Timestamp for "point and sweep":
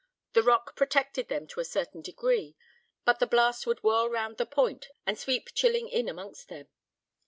4.47-5.53